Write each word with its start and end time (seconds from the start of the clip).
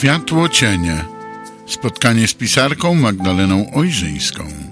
Światło 0.00 0.48
cienie. 0.48 1.04
Spotkanie 1.66 2.28
z 2.28 2.34
pisarką 2.34 2.94
Magdaleną 2.94 3.72
Ojrzyńską. 3.74 4.69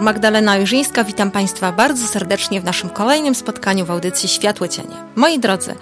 Magdalena 0.00 0.56
Jurzyńska. 0.56 1.04
Witam 1.04 1.30
Państwa 1.30 1.72
bardzo 1.72 2.06
serdecznie 2.06 2.60
w 2.60 2.64
naszym 2.64 2.90
kolejnym 2.90 3.34
spotkaniu 3.34 3.86
w 3.86 3.90
audycji 3.90 4.28
Światło 4.28 4.68
Cienie. 4.68 4.96
Moi 5.16 5.38
drodzy, 5.38 5.74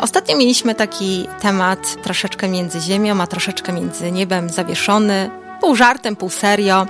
ostatnio 0.00 0.36
mieliśmy 0.36 0.74
taki 0.74 1.28
temat 1.40 2.02
troszeczkę 2.02 2.48
między 2.48 2.80
ziemią, 2.80 3.20
a 3.20 3.26
troszeczkę 3.26 3.72
między 3.72 4.12
niebem 4.12 4.50
zawieszony, 4.50 5.30
pół 5.60 5.76
żartem, 5.76 6.16
pół 6.16 6.30
serio. 6.30 6.86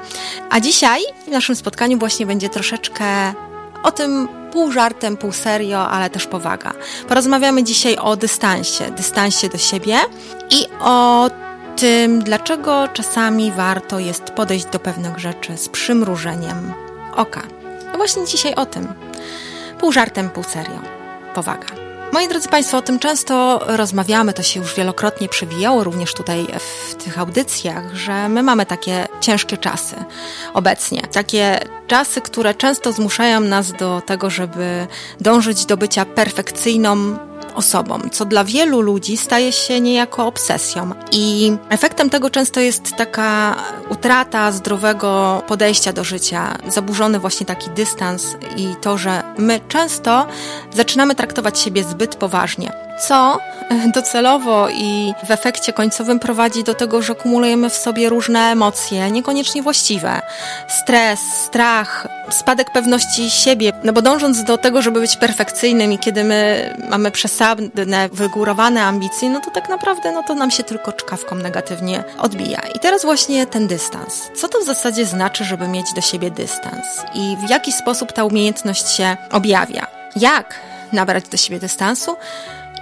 A 0.51 0.61
dzisiaj 0.61 1.01
w 1.27 1.31
naszym 1.31 1.57
spotkaniu 1.57 1.99
właśnie 1.99 2.27
będzie 2.27 2.49
troszeczkę 2.49 3.35
o 3.83 3.93
tym 3.93 4.29
pół 4.53 4.73
żartem, 4.73 5.17
pół 5.17 5.33
serio, 5.33 5.89
ale 5.89 6.11
też 6.11 6.27
powaga. 6.27 6.73
Porozmawiamy 7.09 7.65
dzisiaj 7.65 7.97
o 7.97 8.17
dystansie, 8.17 8.91
dystansie 8.91 9.49
do 9.49 9.59
siebie 9.59 9.97
i 10.51 10.67
o 10.81 11.31
tym, 11.81 12.23
dlaczego 12.23 12.89
czasami 12.89 13.53
warto 13.53 13.99
jest 13.99 14.23
podejść 14.23 14.67
do 14.67 14.79
pewnych 14.79 15.19
rzeczy 15.19 15.57
z 15.57 15.69
przymrużeniem 15.69 16.73
oka. 17.17 17.43
No 17.93 17.97
właśnie 17.97 18.27
dzisiaj 18.27 18.55
o 18.55 18.67
tym. 18.67 18.89
Pół 19.81 19.93
żartem, 19.93 20.31
pół 20.31 20.45
serio. 20.45 20.81
Powaga. 21.35 21.67
Moi 22.13 22.29
drodzy 22.29 22.49
Państwo, 22.49 22.79
o 22.79 22.83
tym 22.83 22.99
często 22.99 23.61
rozmawiamy, 23.67 24.33
to 24.33 24.43
się 24.43 24.61
już 24.61 24.75
wielokrotnie 24.75 25.29
przewijało 25.29 25.85
również 25.85 26.15
tutaj 26.15 26.47
w 26.91 26.95
tych 26.95 27.19
audycjach, 27.19 27.95
że 27.95 28.29
my 28.29 28.43
mamy 28.43 28.67
takie 28.67 29.09
ciężkie 29.21 29.57
czasy 29.57 29.97
obecnie. 30.55 31.03
Takie 31.13 31.61
czasy, 31.87 32.21
które 32.21 32.55
często 32.55 32.93
zmuszają 32.93 33.41
nas 33.41 33.73
do 33.73 34.03
tego, 34.07 34.31
żeby 34.31 34.87
dążyć 35.21 35.67
do 35.67 35.77
bycia 35.77 36.05
perfekcyjną, 36.05 37.19
co 38.13 38.25
dla 38.25 38.45
wielu 38.45 38.81
ludzi 38.81 39.17
staje 39.17 39.53
się 39.53 39.81
niejako 39.81 40.27
obsesją. 40.27 40.91
I 41.13 41.53
efektem 41.69 42.11
tego 42.11 42.31
często 42.31 42.61
jest 42.61 42.97
taka 42.97 43.57
utrata 43.89 44.53
zdrowego 44.53 45.43
podejścia 45.47 45.93
do 45.93 46.05
życia, 46.05 46.59
zaburzony 46.69 47.19
właśnie 47.19 47.47
taki 47.47 47.71
dystans 47.71 48.37
i 48.57 48.75
to, 48.81 48.99
że 48.99 49.23
my 49.39 49.61
często 49.69 50.27
zaczynamy 50.75 51.15
traktować 51.15 51.59
siebie 51.59 51.85
zbyt 51.85 52.17
poważnie 52.17 52.88
co 53.01 53.39
docelowo 53.95 54.69
i 54.71 55.15
w 55.27 55.31
efekcie 55.31 55.73
końcowym 55.73 56.19
prowadzi 56.19 56.65
do 56.65 56.75
tego, 56.75 57.03
że 57.03 57.15
kumulujemy 57.15 57.71
w 57.71 57.77
sobie 57.77 58.09
różne 58.09 58.41
emocje, 58.41 59.11
niekoniecznie 59.11 59.63
właściwe. 59.63 60.21
Stres, 60.69 61.21
strach, 61.21 62.09
spadek 62.31 62.71
pewności 62.71 63.31
siebie, 63.31 63.73
no 63.85 63.93
bo 63.93 64.03
dążąc 64.03 64.45
do 64.45 64.59
tego, 64.59 64.83
żeby 64.83 65.01
być 65.01 65.17
perfekcyjnym 65.17 65.93
i 65.93 65.99
kiedy 65.99 66.25
my 66.25 66.75
mamy 66.91 67.11
przesadne, 67.11 68.09
wygórowane 68.13 68.83
ambicje, 68.83 69.31
no 69.31 69.41
to 69.41 69.51
tak 69.51 69.69
naprawdę 69.69 70.13
no 70.13 70.23
to 70.23 70.35
nam 70.35 70.51
się 70.51 70.63
tylko 70.65 70.93
czkawką 70.93 71.37
negatywnie 71.37 72.05
odbija. 72.19 72.61
I 72.75 72.79
teraz 72.79 73.03
właśnie 73.03 73.47
ten 73.47 73.67
dystans. 73.67 74.31
Co 74.37 74.49
to 74.49 74.61
w 74.61 74.65
zasadzie 74.65 75.07
znaczy, 75.07 75.45
żeby 75.45 75.69
mieć 75.69 75.87
do 75.95 76.01
siebie 76.01 76.31
dystans? 76.31 76.87
I 77.15 77.37
w 77.47 77.51
jaki 77.51 77.73
sposób 77.73 78.13
ta 78.13 78.25
umiejętność 78.25 78.91
się 78.91 79.17
objawia? 79.31 79.87
Jak 80.17 80.55
nabrać 80.93 81.29
do 81.29 81.37
siebie 81.37 81.61
dystansu? 81.61 82.17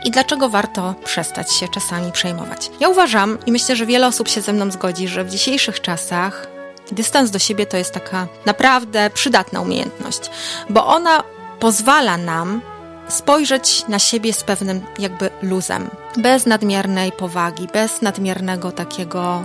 I 0.04 0.10
dlaczego 0.10 0.48
warto 0.48 0.94
przestać 1.04 1.52
się 1.52 1.68
czasami 1.68 2.12
przejmować. 2.12 2.70
Ja 2.80 2.88
uważam 2.88 3.38
i 3.46 3.52
myślę, 3.52 3.76
że 3.76 3.86
wiele 3.86 4.06
osób 4.06 4.28
się 4.28 4.40
ze 4.40 4.52
mną 4.52 4.70
zgodzi, 4.70 5.08
że 5.08 5.24
w 5.24 5.30
dzisiejszych 5.30 5.80
czasach 5.80 6.46
dystans 6.92 7.30
do 7.30 7.38
siebie 7.38 7.66
to 7.66 7.76
jest 7.76 7.92
taka 7.92 8.26
naprawdę 8.46 9.10
przydatna 9.10 9.60
umiejętność, 9.60 10.30
bo 10.70 10.86
ona 10.86 11.22
pozwala 11.58 12.16
nam 12.16 12.60
spojrzeć 13.08 13.88
na 13.88 13.98
siebie 13.98 14.32
z 14.32 14.44
pewnym 14.44 14.80
jakby 14.98 15.30
luzem, 15.42 15.90
bez 16.16 16.46
nadmiernej 16.46 17.12
powagi, 17.12 17.68
bez 17.72 18.02
nadmiernego 18.02 18.72
takiego 18.72 19.44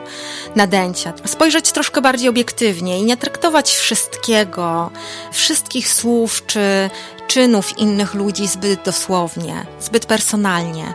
nadęcia. 0.55 1.13
Spojrzeć 1.25 1.71
troszkę 1.71 2.01
bardziej 2.01 2.29
obiektywnie 2.29 2.99
i 2.99 3.03
nie 3.03 3.17
traktować 3.17 3.71
wszystkiego, 3.71 4.91
wszystkich 5.31 5.93
słów 5.93 6.45
czy, 6.45 6.89
czynów 7.27 7.77
innych 7.79 8.13
ludzi 8.13 8.47
zbyt 8.47 8.83
dosłownie, 8.83 9.65
zbyt 9.79 10.05
personalnie. 10.05 10.93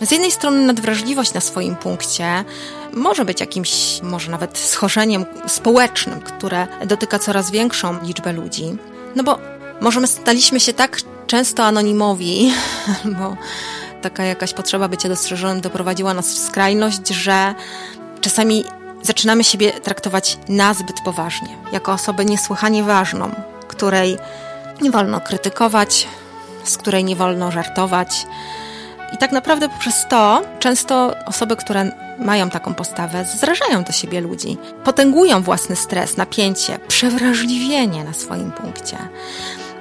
Z 0.00 0.10
jednej 0.10 0.30
strony 0.30 0.66
nadwrażliwość 0.66 1.34
na 1.34 1.40
swoim 1.40 1.76
punkcie 1.76 2.44
może 2.92 3.24
być 3.24 3.40
jakimś, 3.40 4.00
może 4.02 4.30
nawet 4.30 4.58
schorzeniem 4.58 5.26
społecznym, 5.46 6.20
które 6.20 6.66
dotyka 6.86 7.18
coraz 7.18 7.50
większą 7.50 8.02
liczbę 8.02 8.32
ludzi. 8.32 8.76
No 9.16 9.24
bo 9.24 9.38
może 9.80 10.00
my 10.00 10.06
staliśmy 10.06 10.60
się 10.60 10.72
tak 10.72 11.00
często 11.26 11.64
anonimowi, 11.64 12.52
bo 13.18 13.36
taka 14.02 14.24
jakaś 14.24 14.52
potrzeba 14.52 14.88
bycia 14.88 15.08
dostrzeżonym 15.08 15.60
doprowadziła 15.60 16.14
nas 16.14 16.26
w 16.26 16.38
skrajność, 16.38 17.08
że 17.08 17.54
czasami 18.20 18.64
zaczynamy 19.02 19.44
siebie 19.44 19.72
traktować 19.72 20.38
nazbyt 20.48 21.00
poważnie, 21.04 21.48
jako 21.72 21.92
osobę 21.92 22.24
niesłychanie 22.24 22.82
ważną, 22.82 23.30
której 23.68 24.18
nie 24.80 24.90
wolno 24.90 25.20
krytykować, 25.20 26.08
z 26.64 26.76
której 26.76 27.04
nie 27.04 27.16
wolno 27.16 27.50
żartować. 27.50 28.26
I 29.12 29.18
tak 29.18 29.32
naprawdę 29.32 29.68
poprzez 29.68 30.06
to 30.08 30.42
często 30.58 31.14
osoby, 31.26 31.56
które 31.56 31.90
mają 32.18 32.50
taką 32.50 32.74
postawę, 32.74 33.24
zrażają 33.40 33.84
do 33.84 33.92
siebie 33.92 34.20
ludzi, 34.20 34.56
potęgują 34.84 35.42
własny 35.42 35.76
stres, 35.76 36.16
napięcie, 36.16 36.78
przewrażliwienie 36.88 38.04
na 38.04 38.12
swoim 38.12 38.52
punkcie. 38.52 38.96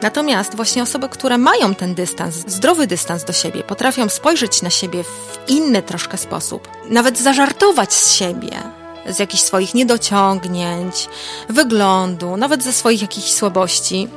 Natomiast 0.05 0.55
właśnie 0.55 0.83
osoby, 0.83 1.09
które 1.09 1.37
mają 1.37 1.75
ten 1.75 1.95
dystans, 1.95 2.35
zdrowy 2.35 2.87
dystans 2.87 3.23
do 3.23 3.33
siebie, 3.33 3.63
potrafią 3.63 4.09
spojrzeć 4.09 4.61
na 4.61 4.69
siebie 4.69 5.03
w 5.03 5.39
inny 5.47 5.81
troszkę 5.81 6.17
sposób, 6.17 6.67
nawet 6.89 7.19
zażartować 7.19 7.93
z 7.93 8.13
siebie, 8.13 8.51
z 9.09 9.19
jakichś 9.19 9.43
swoich 9.43 9.73
niedociągnięć, 9.73 11.09
wyglądu, 11.49 12.37
nawet 12.37 12.63
ze 12.63 12.73
swoich 12.73 13.01
jakichś 13.01 13.31
słabości, 13.31 14.07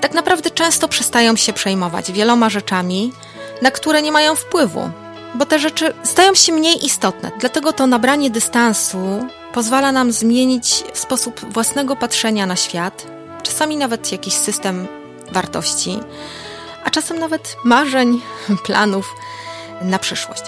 tak 0.00 0.14
naprawdę 0.14 0.50
często 0.50 0.88
przestają 0.88 1.36
się 1.36 1.52
przejmować 1.52 2.12
wieloma 2.12 2.50
rzeczami, 2.50 3.12
na 3.62 3.70
które 3.70 4.02
nie 4.02 4.12
mają 4.12 4.34
wpływu, 4.34 4.90
bo 5.34 5.46
te 5.46 5.58
rzeczy 5.58 5.94
stają 6.02 6.34
się 6.34 6.52
mniej 6.52 6.86
istotne. 6.86 7.30
Dlatego 7.40 7.72
to 7.72 7.86
nabranie 7.86 8.30
dystansu 8.30 9.26
pozwala 9.54 9.92
nam 9.92 10.12
zmienić 10.12 10.84
sposób 10.94 11.52
własnego 11.52 11.96
patrzenia 11.96 12.46
na 12.46 12.56
świat, 12.56 13.06
czasami 13.42 13.76
nawet 13.76 14.12
jakiś 14.12 14.34
system 14.34 15.01
wartości, 15.32 15.98
a 16.84 16.90
czasem 16.90 17.18
nawet 17.18 17.56
marzeń, 17.64 18.20
planów 18.66 19.14
na 19.82 19.98
przyszłość. 19.98 20.42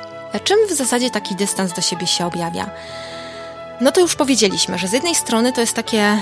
Czym 0.45 0.59
w 0.69 0.73
zasadzie 0.73 1.11
taki 1.11 1.35
dystans 1.35 1.73
do 1.73 1.83
siebie 1.83 2.07
się 2.07 2.27
objawia? 2.27 2.71
No 3.81 3.93
to 3.93 4.01
już 4.01 4.15
powiedzieliśmy, 4.15 4.79
że 4.79 4.89
z 4.89 4.93
jednej 4.93 5.15
strony 5.15 5.53
to 5.53 5.61
jest 5.61 5.75
takie 5.75 6.19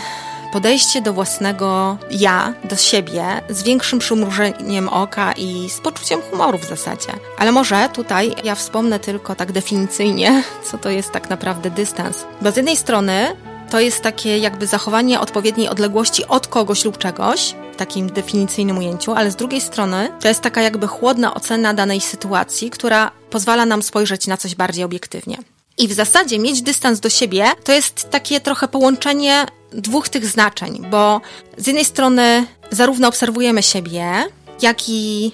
podejście 0.52 1.02
do 1.02 1.12
własnego 1.12 1.98
ja, 2.10 2.54
do 2.64 2.76
siebie 2.76 3.24
z 3.48 3.62
większym 3.62 3.98
przymrużeniem 3.98 4.88
oka 4.88 5.32
i 5.32 5.70
z 5.70 5.80
poczuciem 5.80 6.20
humoru 6.30 6.58
w 6.58 6.64
zasadzie. 6.64 7.12
Ale 7.38 7.52
może 7.52 7.88
tutaj 7.92 8.34
ja 8.44 8.54
wspomnę 8.54 8.98
tylko 8.98 9.34
tak 9.34 9.52
definicyjnie, 9.52 10.42
co 10.70 10.78
to 10.78 10.90
jest 10.90 11.10
tak 11.10 11.30
naprawdę 11.30 11.70
dystans. 11.70 12.24
Bo 12.42 12.50
z 12.50 12.56
jednej 12.56 12.76
strony 12.76 13.36
to 13.70 13.80
jest 13.80 14.02
takie 14.02 14.38
jakby 14.38 14.66
zachowanie 14.66 15.20
odpowiedniej 15.20 15.68
odległości 15.68 16.26
od 16.26 16.46
kogoś 16.46 16.84
lub 16.84 16.98
czegoś, 16.98 17.54
takim 17.86 18.06
definicyjnym 18.12 18.78
ujęciu, 18.78 19.12
ale 19.12 19.30
z 19.30 19.36
drugiej 19.36 19.60
strony 19.60 20.12
to 20.20 20.28
jest 20.28 20.40
taka 20.40 20.62
jakby 20.62 20.86
chłodna 20.86 21.34
ocena 21.34 21.74
danej 21.74 22.00
sytuacji, 22.00 22.70
która 22.70 23.10
pozwala 23.30 23.66
nam 23.66 23.82
spojrzeć 23.82 24.26
na 24.26 24.36
coś 24.36 24.54
bardziej 24.54 24.84
obiektywnie. 24.84 25.38
I 25.78 25.88
w 25.88 25.92
zasadzie 25.92 26.38
mieć 26.38 26.62
dystans 26.62 27.00
do 27.00 27.10
siebie 27.10 27.44
to 27.64 27.72
jest 27.72 28.10
takie 28.10 28.40
trochę 28.40 28.68
połączenie 28.68 29.46
dwóch 29.72 30.08
tych 30.08 30.26
znaczeń, 30.26 30.86
bo 30.90 31.20
z 31.56 31.66
jednej 31.66 31.84
strony 31.84 32.46
zarówno 32.70 33.08
obserwujemy 33.08 33.62
siebie, 33.62 34.24
jak 34.62 34.88
i 34.88 35.32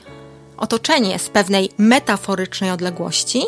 otoczenie 0.56 1.18
z 1.18 1.28
pewnej 1.28 1.70
metaforycznej 1.78 2.70
odległości, 2.70 3.42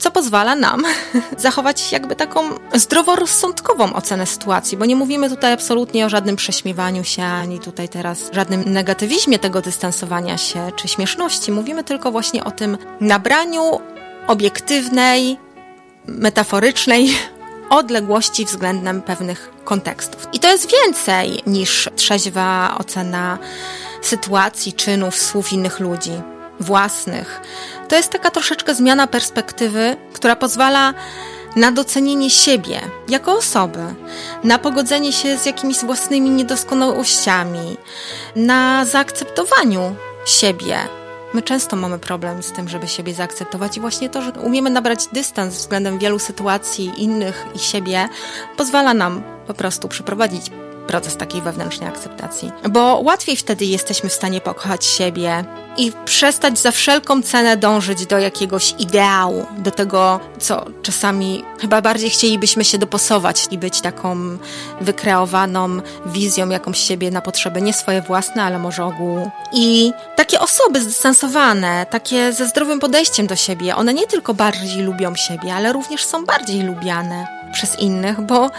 co 0.00 0.10
pozwala 0.10 0.54
nam 0.54 0.82
zachować 1.38 1.92
jakby 1.92 2.16
taką 2.16 2.40
zdroworozsądkową 2.74 3.92
ocenę 3.92 4.26
sytuacji, 4.26 4.78
bo 4.78 4.84
nie 4.84 4.96
mówimy 4.96 5.30
tutaj 5.30 5.52
absolutnie 5.52 6.06
o 6.06 6.08
żadnym 6.08 6.36
prześmiewaniu 6.36 7.04
się, 7.04 7.22
ani 7.22 7.60
tutaj 7.60 7.88
teraz 7.88 8.30
żadnym 8.32 8.64
negatywizmie 8.66 9.38
tego 9.38 9.60
dystansowania 9.60 10.38
się 10.38 10.72
czy 10.76 10.88
śmieszności. 10.88 11.52
Mówimy 11.52 11.84
tylko 11.84 12.10
właśnie 12.10 12.44
o 12.44 12.50
tym 12.50 12.78
nabraniu 13.00 13.80
obiektywnej, 14.26 15.38
metaforycznej 16.06 17.10
odległości 17.70 18.44
względem 18.44 19.02
pewnych 19.02 19.50
kontekstów. 19.64 20.28
I 20.32 20.38
to 20.38 20.48
jest 20.52 20.72
więcej 20.72 21.42
niż 21.46 21.88
trzeźwa 21.96 22.76
ocena 22.78 23.38
sytuacji, 24.02 24.72
czynów, 24.72 25.16
słów 25.16 25.52
innych 25.52 25.80
ludzi, 25.80 26.12
własnych. 26.60 27.40
To 27.88 27.96
jest 27.96 28.10
taka 28.10 28.30
troszeczkę 28.30 28.74
zmiana 28.74 29.06
perspektywy, 29.06 29.96
która 30.12 30.36
pozwala 30.36 30.94
na 31.56 31.72
docenienie 31.72 32.30
siebie 32.30 32.80
jako 33.08 33.36
osoby, 33.36 33.94
na 34.44 34.58
pogodzenie 34.58 35.12
się 35.12 35.38
z 35.38 35.46
jakimiś 35.46 35.78
własnymi 35.78 36.30
niedoskonałościami, 36.30 37.76
na 38.36 38.84
zaakceptowaniu 38.84 39.94
siebie. 40.26 40.78
My 41.34 41.42
często 41.42 41.76
mamy 41.76 41.98
problem 41.98 42.42
z 42.42 42.52
tym, 42.52 42.68
żeby 42.68 42.88
siebie 42.88 43.14
zaakceptować, 43.14 43.76
i 43.76 43.80
właśnie 43.80 44.10
to, 44.10 44.22
że 44.22 44.32
umiemy 44.32 44.70
nabrać 44.70 45.06
dystans 45.12 45.54
względem 45.54 45.98
wielu 45.98 46.18
sytuacji 46.18 46.92
innych 46.96 47.46
i 47.54 47.58
siebie, 47.58 48.08
pozwala 48.56 48.94
nam 48.94 49.22
po 49.46 49.54
prostu 49.54 49.88
przeprowadzić 49.88 50.50
proces 50.90 51.16
takiej 51.16 51.42
wewnętrznej 51.42 51.88
akceptacji. 51.88 52.52
Bo 52.70 53.00
łatwiej 53.04 53.36
wtedy 53.36 53.64
jesteśmy 53.64 54.08
w 54.08 54.12
stanie 54.12 54.40
pokochać 54.40 54.84
siebie 54.84 55.44
i 55.76 55.92
przestać 56.04 56.58
za 56.58 56.70
wszelką 56.70 57.22
cenę 57.22 57.56
dążyć 57.56 58.06
do 58.06 58.18
jakiegoś 58.18 58.74
ideału, 58.78 59.46
do 59.58 59.70
tego, 59.70 60.20
co 60.38 60.64
czasami 60.82 61.44
chyba 61.60 61.82
bardziej 61.82 62.10
chcielibyśmy 62.10 62.64
się 62.64 62.78
dopasować 62.78 63.46
i 63.50 63.58
być 63.58 63.80
taką 63.80 64.16
wykreowaną 64.80 65.68
wizją 66.06 66.48
jakąś 66.48 66.78
siebie 66.78 67.10
na 67.10 67.20
potrzeby 67.20 67.62
nie 67.62 67.72
swoje 67.72 68.02
własne, 68.02 68.42
ale 68.42 68.58
może 68.58 68.84
ogółu. 68.84 69.30
I 69.52 69.92
takie 70.16 70.40
osoby 70.40 70.82
zdystansowane, 70.82 71.86
takie 71.90 72.32
ze 72.32 72.46
zdrowym 72.46 72.80
podejściem 72.80 73.26
do 73.26 73.36
siebie, 73.36 73.76
one 73.76 73.94
nie 73.94 74.06
tylko 74.06 74.34
bardziej 74.34 74.82
lubią 74.82 75.14
siebie, 75.14 75.54
ale 75.54 75.72
również 75.72 76.04
są 76.04 76.24
bardziej 76.24 76.62
lubiane 76.62 77.39
przez 77.52 77.78
innych, 77.78 78.20
bo 78.20 78.50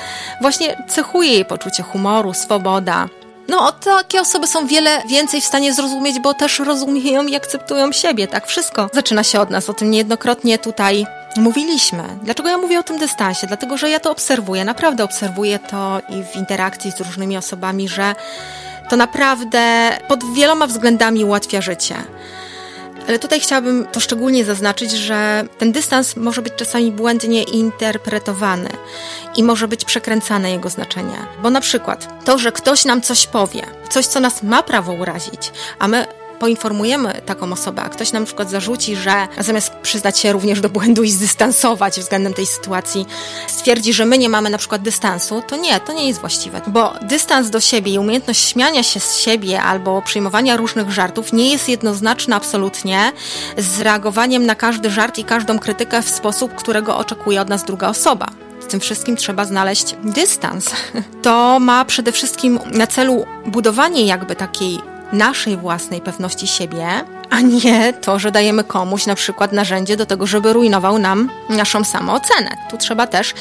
właśnie 0.41 0.83
cechuje 0.87 1.31
jej 1.33 1.45
poczucie 1.45 1.83
humoru, 1.83 2.33
swoboda. 2.33 3.07
No, 3.47 3.71
takie 3.71 4.21
osoby 4.21 4.47
są 4.47 4.67
wiele 4.67 5.03
więcej 5.07 5.41
w 5.41 5.45
stanie 5.45 5.73
zrozumieć, 5.73 6.19
bo 6.19 6.33
też 6.33 6.59
rozumieją 6.59 7.23
i 7.23 7.35
akceptują 7.35 7.91
siebie, 7.91 8.27
tak? 8.27 8.47
Wszystko 8.47 8.89
zaczyna 8.93 9.23
się 9.23 9.39
od 9.39 9.49
nas, 9.49 9.69
o 9.69 9.73
tym 9.73 9.91
niejednokrotnie 9.91 10.57
tutaj 10.57 11.05
mówiliśmy. 11.37 12.03
Dlaczego 12.23 12.49
ja 12.49 12.57
mówię 12.57 12.79
o 12.79 12.83
tym 12.83 12.97
dystansie? 12.97 13.47
Dlatego, 13.47 13.77
że 13.77 13.89
ja 13.89 13.99
to 13.99 14.11
obserwuję, 14.11 14.65
naprawdę 14.65 15.03
obserwuję 15.03 15.59
to 15.59 16.01
i 16.09 16.23
w 16.23 16.35
interakcji 16.35 16.91
z 16.91 17.01
różnymi 17.01 17.37
osobami, 17.37 17.89
że 17.89 18.15
to 18.89 18.97
naprawdę 18.97 19.91
pod 20.07 20.33
wieloma 20.33 20.67
względami 20.67 21.25
ułatwia 21.25 21.61
życie. 21.61 21.95
Ale 23.07 23.19
tutaj 23.19 23.39
chciałabym 23.39 23.87
to 23.91 23.99
szczególnie 23.99 24.45
zaznaczyć, 24.45 24.91
że 24.91 25.45
ten 25.57 25.71
dystans 25.71 26.15
może 26.15 26.41
być 26.41 26.53
czasami 26.55 26.91
błędnie 26.91 27.43
interpretowany 27.43 28.69
i 29.35 29.43
może 29.43 29.67
być 29.67 29.85
przekręcane 29.85 30.51
jego 30.51 30.69
znaczenie. 30.69 31.17
Bo 31.41 31.49
na 31.49 31.61
przykład 31.61 32.25
to, 32.25 32.37
że 32.37 32.51
ktoś 32.51 32.85
nam 32.85 33.01
coś 33.01 33.27
powie, 33.27 33.61
coś, 33.89 34.05
co 34.05 34.19
nas 34.19 34.43
ma 34.43 34.63
prawo 34.63 34.93
urazić, 34.93 35.51
a 35.79 35.87
my 35.87 36.05
poinformujemy 36.41 37.21
taką 37.25 37.53
osobę, 37.53 37.81
a 37.81 37.89
ktoś 37.89 38.11
nam 38.11 38.23
na 38.23 38.25
przykład 38.25 38.49
zarzuci, 38.49 38.95
że 38.95 39.27
zamiast 39.39 39.73
przyznać 39.73 40.19
się 40.19 40.31
również 40.31 40.61
do 40.61 40.69
błędu 40.69 41.03
i 41.03 41.11
zdystansować 41.11 41.99
względem 41.99 42.33
tej 42.33 42.45
sytuacji, 42.45 43.05
stwierdzi, 43.47 43.93
że 43.93 44.05
my 44.05 44.17
nie 44.17 44.29
mamy 44.29 44.49
na 44.49 44.57
przykład 44.57 44.81
dystansu, 44.81 45.43
to 45.47 45.57
nie, 45.57 45.79
to 45.79 45.93
nie 45.93 46.07
jest 46.07 46.19
właściwe. 46.19 46.61
Bo 46.67 46.93
dystans 47.01 47.49
do 47.49 47.59
siebie 47.59 47.91
i 47.93 47.99
umiejętność 47.99 48.49
śmiania 48.49 48.83
się 48.83 48.99
z 48.99 49.17
siebie 49.17 49.61
albo 49.61 50.01
przyjmowania 50.01 50.57
różnych 50.57 50.91
żartów 50.91 51.33
nie 51.33 51.51
jest 51.51 51.69
jednoznaczna 51.69 52.35
absolutnie 52.35 53.11
z 53.57 53.81
reagowaniem 53.81 54.45
na 54.45 54.55
każdy 54.55 54.89
żart 54.89 55.17
i 55.17 55.23
każdą 55.23 55.59
krytykę 55.59 56.01
w 56.01 56.09
sposób, 56.09 56.55
którego 56.55 56.97
oczekuje 56.97 57.41
od 57.41 57.49
nas 57.49 57.63
druga 57.63 57.89
osoba 57.89 58.27
tym 58.71 58.79
wszystkim 58.79 59.15
trzeba 59.15 59.45
znaleźć 59.45 59.95
dystans. 60.03 60.69
To 61.21 61.59
ma 61.59 61.85
przede 61.85 62.11
wszystkim 62.11 62.59
na 62.71 62.87
celu 62.87 63.25
budowanie 63.45 64.05
jakby 64.05 64.35
takiej 64.35 64.79
naszej 65.13 65.57
własnej 65.57 66.01
pewności 66.01 66.47
siebie, 66.47 66.87
a 67.29 67.41
nie 67.41 67.93
to, 67.93 68.19
że 68.19 68.31
dajemy 68.31 68.63
komuś 68.63 69.05
na 69.05 69.15
przykład 69.15 69.53
narzędzie 69.53 69.97
do 69.97 70.05
tego, 70.05 70.27
żeby 70.27 70.53
rujnował 70.53 70.99
nam 70.99 71.29
naszą 71.49 71.83
samoocenę. 71.83 72.57
Tu 72.69 72.77
trzeba 72.77 73.07
też 73.07 73.33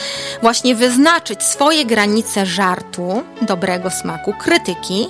właśnie 0.42 0.74
wyznaczyć 0.74 1.42
swoje 1.42 1.84
granice 1.84 2.46
żartu, 2.46 3.22
dobrego 3.42 3.90
smaku, 3.90 4.34
krytyki, 4.38 5.06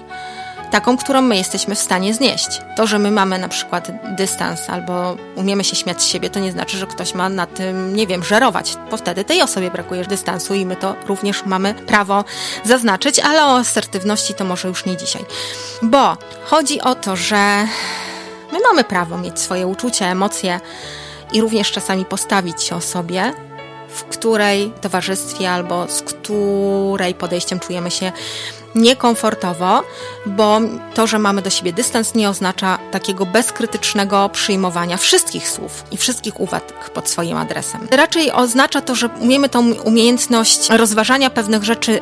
taką, 0.71 0.97
którą 0.97 1.23
my 1.23 1.37
jesteśmy 1.37 1.75
w 1.75 1.79
stanie 1.79 2.15
znieść. 2.15 2.61
To, 2.77 2.87
że 2.87 2.99
my 2.99 3.11
mamy 3.11 3.39
na 3.39 3.49
przykład 3.49 3.89
dystans 4.17 4.71
albo 4.71 5.17
umiemy 5.37 5.65
się 5.65 5.77
śmiać 5.77 6.03
z 6.03 6.07
siebie, 6.07 6.31
to 6.31 6.41
nie 6.41 6.53
znaczy, 6.53 6.77
że 6.77 6.87
ktoś 6.87 7.15
ma 7.15 7.29
na 7.29 7.47
tym, 7.47 7.97
nie 7.97 8.07
wiem, 8.07 8.25
żerować, 8.25 8.77
bo 8.91 8.97
wtedy 8.97 9.25
tej 9.25 9.43
osobie 9.43 9.71
brakuje 9.71 10.05
dystansu 10.05 10.55
i 10.55 10.67
my 10.67 10.77
to 10.77 10.95
również 11.07 11.45
mamy 11.47 11.75
prawo 11.75 12.25
zaznaczyć, 12.65 13.19
ale 13.19 13.45
o 13.45 13.57
asertywności 13.57 14.35
to 14.35 14.45
może 14.45 14.69
już 14.69 14.87
nie 14.87 14.97
dzisiaj. 14.97 15.25
Bo 15.83 16.17
chodzi 16.45 16.81
o 16.81 16.95
to, 16.95 17.17
że 17.17 17.67
my 18.53 18.59
mamy 18.69 18.85
prawo 18.85 19.19
mieć 19.19 19.41
swoje 19.41 19.67
uczucia, 19.67 20.07
emocje 20.07 20.61
i 21.33 21.41
również 21.41 21.73
czasami 21.73 22.05
postawić 22.05 22.63
się 22.63 22.77
o 22.77 22.81
sobie, 22.81 23.33
w 23.89 24.05
której 24.05 24.73
towarzystwie 24.81 25.51
albo 25.51 25.89
z 25.89 26.03
której 26.03 27.15
podejściem 27.15 27.61
czujemy 27.61 27.91
się 27.91 28.13
niekomfortowo, 28.75 29.83
bo 30.27 30.61
to, 30.95 31.07
że 31.07 31.19
mamy 31.19 31.43
do 31.43 31.51
siebie 31.51 31.73
dystans, 31.73 32.15
nie 32.15 32.29
oznacza 32.29 32.79
takiego 32.91 33.27
bezkrytycznego 33.27 34.29
przyjmowania 34.29 34.97
wszystkich 34.97 35.49
słów 35.49 35.85
i 35.91 35.97
wszystkich 35.97 36.41
uwag 36.41 36.91
pod 36.91 37.09
swoim 37.09 37.37
adresem. 37.37 37.89
Raczej 37.91 38.33
oznacza 38.33 38.81
to, 38.81 38.95
że 38.95 39.09
umiemy 39.09 39.49
tą 39.49 39.73
umiejętność 39.73 40.71
rozważania 40.71 41.31
pewnych 41.31 41.65
rzeczy 41.65 42.01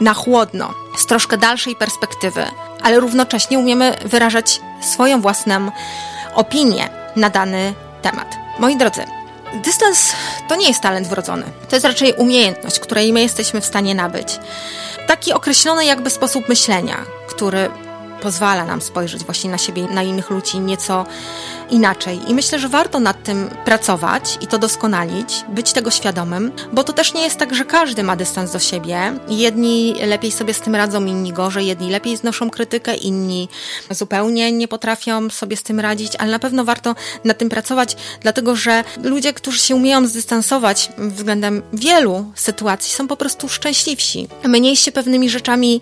na 0.00 0.14
chłodno, 0.14 0.74
z 0.98 1.06
troszkę 1.06 1.38
dalszej 1.38 1.76
perspektywy, 1.76 2.44
ale 2.82 3.00
równocześnie 3.00 3.58
umiemy 3.58 3.96
wyrażać 4.04 4.60
swoją 4.80 5.20
własną 5.20 5.70
opinię 6.34 6.88
na 7.16 7.30
dany 7.30 7.74
temat. 8.02 8.36
Moi 8.58 8.76
drodzy, 8.76 9.04
dystans 9.64 10.12
to 10.48 10.56
nie 10.56 10.68
jest 10.68 10.80
talent 10.80 11.06
wrodzony. 11.06 11.44
To 11.68 11.76
jest 11.76 11.86
raczej 11.86 12.12
umiejętność, 12.12 12.78
której 12.78 13.12
my 13.12 13.22
jesteśmy 13.22 13.60
w 13.60 13.66
stanie 13.66 13.94
nabyć 13.94 14.38
taki 15.06 15.32
określony 15.32 15.84
jakby 15.84 16.10
sposób 16.10 16.48
myślenia, 16.48 16.96
który 17.28 17.70
pozwala 18.22 18.64
nam 18.64 18.82
spojrzeć 18.82 19.24
właśnie 19.24 19.50
na 19.50 19.58
siebie, 19.58 19.88
na 19.90 20.02
innych 20.02 20.30
ludzi 20.30 20.58
nieco 20.60 21.06
inaczej. 21.70 22.20
I 22.28 22.34
myślę, 22.34 22.58
że 22.58 22.68
warto 22.68 23.00
nad 23.00 23.22
tym 23.22 23.50
pracować 23.64 24.38
i 24.40 24.46
to 24.46 24.58
doskonalić, 24.58 25.44
być 25.48 25.72
tego 25.72 25.90
świadomym, 25.90 26.52
bo 26.72 26.84
to 26.84 26.92
też 26.92 27.14
nie 27.14 27.22
jest 27.22 27.38
tak, 27.38 27.54
że 27.54 27.64
każdy 27.64 28.02
ma 28.02 28.16
dystans 28.16 28.52
do 28.52 28.58
siebie. 28.58 29.12
Jedni 29.28 29.94
lepiej 30.06 30.32
sobie 30.32 30.54
z 30.54 30.60
tym 30.60 30.74
radzą, 30.74 31.04
inni 31.04 31.32
gorzej, 31.32 31.66
jedni 31.66 31.90
lepiej 31.90 32.16
znoszą 32.16 32.50
krytykę, 32.50 32.94
inni 32.94 33.48
zupełnie 33.90 34.52
nie 34.52 34.68
potrafią 34.68 35.30
sobie 35.30 35.56
z 35.56 35.62
tym 35.62 35.80
radzić, 35.80 36.16
ale 36.16 36.30
na 36.30 36.38
pewno 36.38 36.64
warto 36.64 36.94
nad 37.24 37.38
tym 37.38 37.48
pracować, 37.48 37.96
dlatego 38.20 38.56
że 38.56 38.84
ludzie, 39.02 39.32
którzy 39.32 39.58
się 39.58 39.76
umieją 39.76 40.06
zdystansować 40.06 40.90
względem 40.98 41.62
wielu 41.72 42.32
sytuacji, 42.34 42.94
są 42.94 43.08
po 43.08 43.16
prostu 43.16 43.48
szczęśliwsi. 43.48 44.28
Mniej 44.44 44.76
się 44.76 44.92
pewnymi 44.92 45.30
rzeczami 45.30 45.80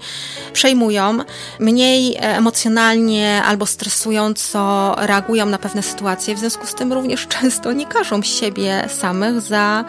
przejmują, 0.53 1.19
mniej 1.59 2.17
emocjonalnie 2.19 3.43
albo 3.45 3.67
stresująco 3.67 4.95
reagują 4.99 5.47
na 5.47 5.59
pewne 5.59 5.74
sytuacje, 5.83 6.35
w 6.35 6.39
związku 6.39 6.67
z 6.67 6.75
tym 6.75 6.93
również 6.93 7.27
często 7.41 7.73
nie 7.73 7.87
każą 7.87 8.23
siebie 8.23 8.89
samych 8.89 9.41
za 9.41 9.85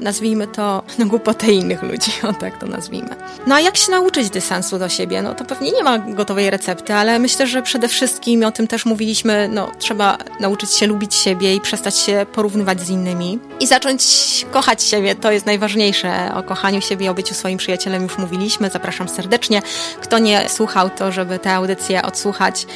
nazwijmy 0.00 0.46
to, 0.46 0.82
no, 0.98 1.06
głupotę 1.06 1.52
innych 1.52 1.82
ludzi, 1.82 2.12
o 2.22 2.32
tak 2.32 2.58
to 2.58 2.66
nazwijmy. 2.66 3.16
No 3.46 3.54
a 3.54 3.60
jak 3.60 3.76
się 3.76 3.90
nauczyć 3.90 4.30
dystansu 4.30 4.78
do 4.78 4.88
siebie? 4.88 5.22
No 5.22 5.34
to 5.34 5.44
pewnie 5.44 5.72
nie 5.72 5.82
ma 5.82 5.98
gotowej 5.98 6.50
recepty, 6.50 6.94
ale 6.94 7.18
myślę, 7.18 7.46
że 7.46 7.62
przede 7.62 7.88
wszystkim, 7.88 8.44
o 8.44 8.52
tym 8.52 8.66
też 8.66 8.86
mówiliśmy, 8.86 9.48
no 9.48 9.70
trzeba 9.78 10.18
nauczyć 10.40 10.72
się 10.72 10.86
lubić 10.86 11.14
siebie 11.14 11.54
i 11.54 11.60
przestać 11.60 11.98
się 11.98 12.26
porównywać 12.32 12.80
z 12.80 12.90
innymi 12.90 13.38
i 13.60 13.66
zacząć 13.66 14.02
kochać 14.50 14.82
siebie, 14.82 15.14
to 15.14 15.32
jest 15.32 15.46
najważniejsze. 15.46 16.34
O 16.34 16.42
kochaniu 16.42 16.80
siebie 16.80 17.10
o 17.10 17.14
byciu 17.14 17.34
swoim 17.34 17.58
przyjacielem 17.58 18.02
już 18.02 18.18
mówiliśmy, 18.18 18.70
zapraszam 18.70 19.08
serdecznie. 19.08 19.62
Kto 20.00 20.18
nie 20.18 20.48
słuchał, 20.48 20.90
to 20.90 21.12
żeby 21.12 21.38
tę 21.38 21.54
audycję 21.54 22.02
odsłuchać. 22.02 22.66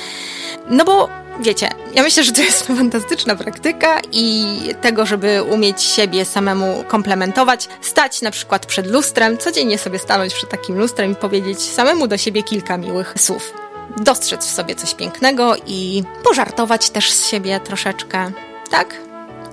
No 0.71 0.85
bo 0.85 1.24
wiecie, 1.41 1.69
ja 1.95 2.03
myślę, 2.03 2.25
że 2.25 2.33
to 2.33 2.43
jest 2.43 2.67
fantastyczna 2.79 3.37
praktyka 3.37 4.01
i 4.13 4.57
tego, 4.81 5.07
żeby 5.07 5.43
umieć 5.43 5.83
siebie 5.83 6.25
samemu 6.25 6.85
komplementować, 6.89 7.69
stać 7.81 8.23
na 8.23 8.31
przykład 8.31 8.67
przed 8.67 8.87
lustrem, 8.87 9.39
codziennie 9.39 9.79
sobie 9.79 9.99
stanąć 9.99 10.35
przed 10.35 10.51
takim 10.51 10.79
lustrem 10.79 11.13
i 11.13 11.17
powiedzieć 11.17 11.63
samemu 11.63 12.07
do 12.07 12.17
siebie 12.17 12.43
kilka 12.43 12.77
miłych 12.77 13.15
słów. 13.19 13.55
Dostrzec 13.97 14.47
w 14.47 14.51
sobie 14.51 14.75
coś 14.75 14.95
pięknego 14.95 15.57
i 15.67 16.03
pożartować 16.25 16.91
też 16.91 17.11
z 17.11 17.29
siebie 17.29 17.61
troszeczkę, 17.61 18.33
tak? 18.71 18.95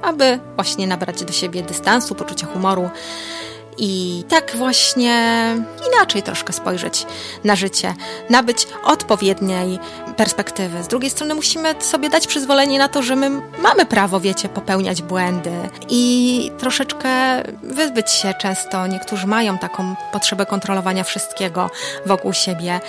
aby 0.01 0.39
właśnie 0.55 0.87
nabrać 0.87 1.23
do 1.23 1.33
siebie 1.33 1.63
dystansu, 1.63 2.15
poczucia 2.15 2.47
humoru 2.47 2.89
i 3.77 4.23
tak 4.29 4.55
właśnie 4.55 5.45
inaczej 5.87 6.23
troszkę 6.23 6.53
spojrzeć 6.53 7.05
na 7.43 7.55
życie, 7.55 7.93
nabyć 8.29 8.67
odpowiedniej 8.83 9.79
perspektywy. 10.17 10.83
Z 10.83 10.87
drugiej 10.87 11.09
strony 11.09 11.35
musimy 11.35 11.75
sobie 11.79 12.09
dać 12.09 12.27
przyzwolenie 12.27 12.79
na 12.79 12.87
to, 12.87 13.03
że 13.03 13.15
my 13.15 13.29
mamy 13.59 13.85
prawo, 13.85 14.19
wiecie, 14.19 14.49
popełniać 14.49 15.01
błędy 15.01 15.51
i 15.89 16.51
troszeczkę 16.57 17.09
wyzbyć 17.63 18.11
się 18.11 18.33
często. 18.33 18.87
Niektórzy 18.87 19.27
mają 19.27 19.57
taką 19.57 19.95
potrzebę 20.11 20.45
kontrolowania 20.45 21.03
wszystkiego 21.03 21.69
wokół 22.05 22.33
siebie 22.33 22.79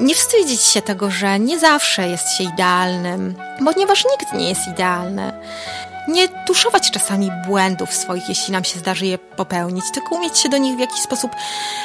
nie 0.00 0.14
wstydzić 0.14 0.62
się 0.62 0.82
tego, 0.82 1.10
że 1.10 1.38
nie 1.38 1.58
zawsze 1.58 2.08
jest 2.08 2.36
się 2.36 2.44
idealnym, 2.44 3.34
ponieważ 3.64 4.04
nikt 4.04 4.32
nie 4.34 4.48
jest 4.48 4.68
idealny 4.68 5.32
nie 6.08 6.28
tuszować 6.46 6.90
czasami 6.90 7.30
błędów 7.46 7.92
swoich, 7.92 8.28
jeśli 8.28 8.52
nam 8.52 8.64
się 8.64 8.78
zdarzy 8.78 9.06
je 9.06 9.18
popełnić, 9.18 9.84
tylko 9.94 10.14
umieć 10.14 10.38
się 10.38 10.48
do 10.48 10.58
nich 10.58 10.76
w 10.76 10.80
jakiś 10.80 11.00
sposób 11.00 11.30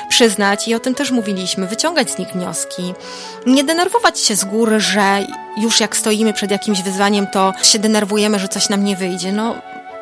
przyznać 0.10 0.68
i 0.68 0.75
o 0.75 0.80
tym 0.80 0.96
też 0.96 1.12
mówiliśmy, 1.12 1.68
wyciągać 1.68 2.12
z 2.12 2.18
nich 2.18 2.27
wnioski. 2.27 2.94
Nie 3.46 3.63
denerwować 3.63 4.20
się 4.20 4.36
z 4.36 4.46
góry, 4.46 4.80
że 4.80 5.27
już 5.58 5.80
jak 5.80 5.98
stoimy 5.98 6.34
przed 6.34 6.51
jakimś 6.51 6.82
wyzwaniem, 6.82 7.27
to 7.27 7.53
się 7.63 7.80
denerwujemy, 7.80 8.39
że 8.39 8.48
coś 8.48 8.70
nam 8.70 8.84
nie 8.84 8.96
wyjdzie. 8.96 9.32
No, 9.32 9.56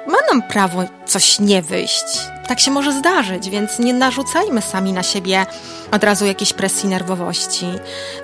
ma 0.08 0.18
nam 0.32 0.42
prawo 0.42 0.84
coś 1.06 1.40
nie 1.40 1.62
wyjść. 1.62 2.06
Tak 2.48 2.60
się 2.60 2.72
może 2.72 2.94
zdarzyć, 2.94 3.50
więc 3.50 3.80
nie 3.80 3.94
narzucajmy 3.94 4.62
sami 4.62 4.94
na 4.94 5.04
siebie 5.04 5.46
od 5.92 6.04
razu 6.04 6.25
jakiejś 6.25 6.54
presji 6.54 6.90
nerwowości. 6.90 7.66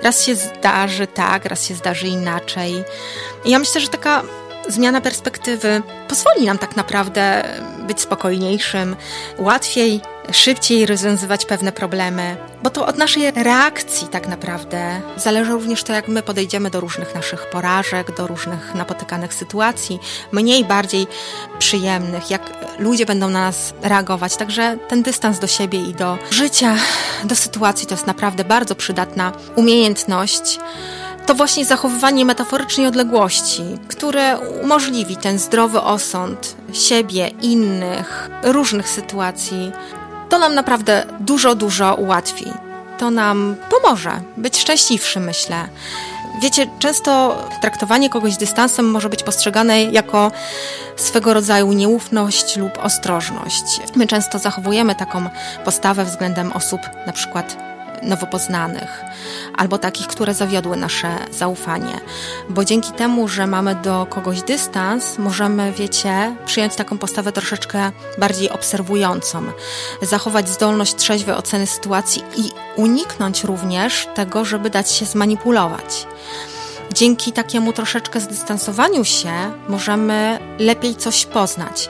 Raz 0.02 0.24
się 0.24 0.34
zdarzy 0.34 1.06
tak, 1.06 1.44
raz 1.44 1.66
się 1.66 1.74
zdarzy 1.74 2.06
inaczej. 2.06 2.84
I 3.44 3.50
ja 3.50 3.58
myślę, 3.58 3.80
że 3.80 3.88
taka 3.88 4.22
zmiana 4.68 5.00
perspektywy 5.00 5.82
pozwoli 6.08 6.46
nam 6.46 6.58
tak 6.58 6.76
naprawdę 6.76 7.44
być 7.86 8.00
spokojniejszym, 8.00 8.96
łatwiej, 9.38 10.00
szybciej 10.32 10.86
rozwiązywać 10.86 11.44
pewne 11.44 11.72
problemy, 11.72 12.36
bo 12.62 12.70
to 12.70 12.86
od 12.86 12.98
naszej 12.98 13.30
reakcji 13.30 14.08
tak 14.08 14.28
naprawdę 14.28 15.00
zależy 15.16 15.52
również 15.52 15.84
to, 15.84 15.92
jak 15.92 16.08
my 16.08 16.22
podejdziemy 16.22 16.70
do 16.70 16.80
różnych 16.80 17.14
naszych 17.14 17.50
porażek, 17.50 18.16
do 18.16 18.26
różnych 18.26 18.74
napotykanych 18.74 19.34
sytuacji, 19.34 19.98
mniej, 20.32 20.64
bardziej 20.64 21.06
przyjemnych, 21.58 22.30
jak 22.30 22.42
ludzie 22.78 23.06
będą 23.06 23.30
na 23.30 23.40
nas 23.40 23.74
reagować. 23.82 24.36
Także 24.36 24.78
ten 24.88 25.02
dystans 25.02 25.38
do 25.38 25.46
siebie 25.46 25.82
i 25.82 25.94
do 25.94 26.18
życia, 26.30 26.76
do 27.24 27.36
sytuacji 27.36 27.86
to 27.86 27.94
jest 27.94 28.06
naprawdę 28.06 28.44
bardzo 28.44 28.74
przydatna 28.74 29.32
umiejętność 29.56 30.58
to 31.28 31.34
właśnie 31.34 31.64
zachowywanie 31.64 32.24
metaforycznej 32.24 32.86
odległości, 32.86 33.62
które 33.88 34.38
umożliwi 34.38 35.16
ten 35.16 35.38
zdrowy 35.38 35.80
osąd 35.80 36.56
siebie, 36.72 37.28
innych, 37.28 38.30
różnych 38.42 38.88
sytuacji, 38.88 39.72
to 40.28 40.38
nam 40.38 40.54
naprawdę 40.54 41.04
dużo, 41.20 41.54
dużo 41.54 41.94
ułatwi. 41.94 42.52
To 42.98 43.10
nam 43.10 43.56
pomoże 43.70 44.20
być 44.36 44.58
szczęśliwszym, 44.58 45.24
myślę. 45.24 45.68
Wiecie, 46.42 46.66
często 46.78 47.42
traktowanie 47.60 48.10
kogoś 48.10 48.36
dystansem 48.36 48.90
może 48.90 49.08
być 49.08 49.22
postrzegane 49.22 49.82
jako 49.82 50.32
swego 50.96 51.34
rodzaju 51.34 51.72
nieufność 51.72 52.56
lub 52.56 52.78
ostrożność. 52.82 53.80
My 53.96 54.06
często 54.06 54.38
zachowujemy 54.38 54.94
taką 54.94 55.28
postawę 55.64 56.04
względem 56.04 56.52
osób, 56.52 56.80
na 57.06 57.12
przykład 57.12 57.56
nowo 58.02 58.26
poznanych, 58.26 59.04
albo 59.56 59.78
takich, 59.78 60.06
które 60.06 60.34
zawiodły 60.34 60.76
nasze 60.76 61.16
zaufanie. 61.30 62.00
Bo 62.48 62.64
dzięki 62.64 62.92
temu, 62.92 63.28
że 63.28 63.46
mamy 63.46 63.74
do 63.74 64.06
kogoś 64.06 64.42
dystans, 64.42 65.18
możemy, 65.18 65.72
wiecie, 65.72 66.36
przyjąć 66.46 66.74
taką 66.74 66.98
postawę 66.98 67.32
troszeczkę 67.32 67.92
bardziej 68.18 68.50
obserwującą, 68.50 69.42
zachować 70.02 70.48
zdolność 70.48 70.94
trzeźwej 70.94 71.36
oceny 71.36 71.66
sytuacji 71.66 72.22
i 72.36 72.50
uniknąć 72.76 73.44
również 73.44 74.08
tego, 74.14 74.44
żeby 74.44 74.70
dać 74.70 74.92
się 74.92 75.06
zmanipulować. 75.06 76.06
Dzięki 76.92 77.32
takiemu 77.32 77.72
troszeczkę 77.72 78.20
zdystansowaniu 78.20 79.04
się 79.04 79.32
możemy 79.68 80.38
lepiej 80.58 80.96
coś 80.96 81.26
poznać, 81.26 81.88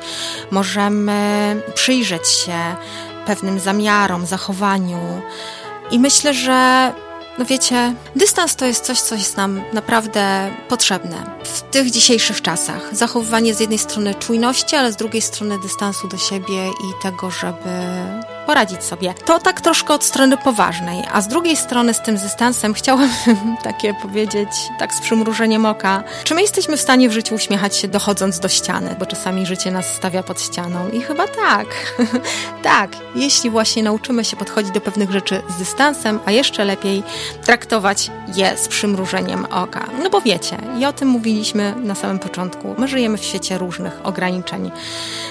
możemy 0.51 1.63
przyjrzeć 1.75 2.29
się 2.29 2.77
pewnym 3.27 3.59
zamiarom, 3.59 4.27
zachowaniu, 4.27 5.23
i 5.91 5.99
myślę, 5.99 6.35
że 6.35 6.93
no 7.39 7.45
wiecie, 7.45 7.95
dystans 8.17 8.57
to 8.57 8.67
jest 8.67 8.85
coś, 8.85 9.01
co 9.01 9.15
jest 9.15 9.37
nam 9.37 9.63
naprawdę 9.73 10.51
potrzebne 10.69 11.17
w 11.45 11.63
tych 11.63 11.91
dzisiejszych 11.91 12.43
czasach. 12.43 12.97
Zachowywanie 12.97 13.55
z 13.55 13.61
jednej 13.61 13.79
strony 13.79 14.15
czujności, 14.15 14.77
ale 14.77 14.93
z 14.93 14.97
drugiej 14.97 15.23
strony 15.23 15.59
dystansu 15.59 16.09
do 16.09 16.17
siebie 16.17 16.69
i 16.69 17.03
tego, 17.03 17.31
żeby 17.31 17.71
poradzić 18.49 18.85
sobie. 18.85 19.15
To 19.25 19.39
tak 19.39 19.61
troszkę 19.61 19.95
od 19.95 20.05
strony 20.05 20.37
poważnej, 20.37 21.05
a 21.13 21.21
z 21.21 21.29
drugiej 21.29 21.57
strony 21.57 21.95
z 21.95 22.01
tym 22.01 22.17
dystansem 22.17 22.75
chciałabym 22.75 23.57
takie 23.63 23.95
powiedzieć, 23.95 24.49
tak 24.79 24.95
z 24.95 25.01
przymrużeniem 25.01 25.67
oka, 25.67 26.05
czy 26.25 26.35
my 26.35 26.43
jesteśmy 26.43 26.77
w 26.77 26.81
stanie 26.81 27.09
w 27.09 27.13
życiu 27.13 27.35
uśmiechać 27.35 27.77
się 27.77 27.89
dochodząc 27.89 28.41
do 28.41 28.49
ściany, 28.49 28.97
bo 28.99 29.07
czasami 29.07 29.47
życie 29.47 29.71
nas 29.71 29.95
stawia 29.95 30.23
pod 30.23 30.41
ścianą 30.41 30.89
i 30.89 31.01
chyba 31.01 31.27
tak. 31.27 31.67
tak, 32.63 32.91
jeśli 33.15 33.51
właśnie 33.51 33.83
nauczymy 33.83 34.25
się 34.25 34.37
podchodzić 34.37 34.73
do 34.73 34.81
pewnych 34.81 35.11
rzeczy 35.11 35.43
z 35.49 35.59
dystansem, 35.59 36.21
a 36.27 36.31
jeszcze 36.31 36.65
lepiej 36.65 37.03
traktować 37.45 38.11
je 38.35 38.57
z 38.57 38.69
przymrużeniem 38.69 39.45
oka. 39.45 39.89
No 40.03 40.11
bo 40.11 40.21
wiecie, 40.21 40.57
i 40.79 40.85
o 40.85 40.93
tym 40.93 41.09
mówiliśmy 41.09 41.75
na 41.77 41.95
samym 41.95 42.19
początku, 42.19 42.75
my 42.79 42.89
żyjemy 42.89 43.19
w 43.19 43.25
świecie 43.25 43.59
różnych 43.59 44.01
ograniczeń, 44.05 44.71